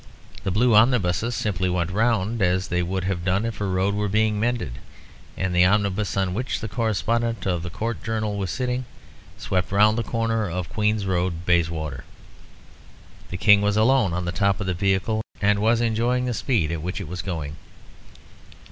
The 0.43 0.49
blue 0.49 0.73
omnibuses 0.73 1.35
simply 1.35 1.69
went 1.69 1.91
round 1.91 2.41
as 2.41 2.69
they 2.69 2.81
would 2.81 3.03
have 3.03 3.23
done 3.23 3.45
if 3.45 3.61
a 3.61 3.65
road 3.65 3.93
were 3.93 4.09
being 4.09 4.39
mended, 4.39 4.79
and 5.37 5.53
the 5.53 5.63
omnibus 5.63 6.17
on 6.17 6.33
which 6.33 6.59
the 6.59 6.67
correspondent 6.67 7.45
of 7.45 7.61
the 7.61 7.69
Court 7.69 8.03
Journal 8.03 8.35
was 8.35 8.49
sitting 8.49 8.85
swept 9.37 9.71
round 9.71 9.99
the 9.99 10.03
corner 10.03 10.49
of 10.49 10.73
Queen's 10.73 11.05
Road, 11.05 11.45
Bayswater. 11.45 12.03
The 13.29 13.37
King 13.37 13.61
was 13.61 13.77
alone 13.77 14.11
on 14.11 14.25
the 14.25 14.31
top 14.31 14.59
of 14.59 14.65
the 14.65 14.73
vehicle, 14.73 15.21
and 15.39 15.59
was 15.59 15.81
enjoying 15.81 16.25
the 16.25 16.33
speed 16.33 16.71
at 16.71 16.81
which 16.81 16.99
it 16.99 17.07
was 17.07 17.21
going. 17.21 17.57